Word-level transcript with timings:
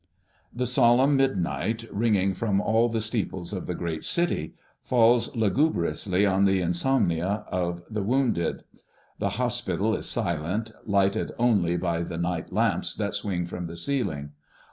The 0.51 0.65
solemn 0.65 1.15
midnight, 1.15 1.85
ringing 1.93 2.33
from 2.33 2.59
all 2.59 2.89
the 2.89 3.01
steeples 3.01 3.53
of 3.53 3.67
the 3.67 3.75
great 3.75 4.03
city, 4.03 4.55
falls 4.81 5.35
lugubriously 5.35 6.25
on 6.25 6.45
the 6.45 6.59
insomnia 6.59 7.45
of 7.51 7.83
the 7.87 8.01
wounded. 8.01 8.63
The 9.19 9.29
hospital 9.37 9.93
is 9.95 10.09
silent, 10.09 10.71
lighted 10.87 11.33
only 11.37 11.77
by 11.77 12.01
the 12.01 12.17
night 12.17 12.51
lamps 12.51 12.95
that 12.95 13.13
swing 13.13 13.45
from 13.45 13.67
the 13.67 13.77
ceiling. 13.77 14.31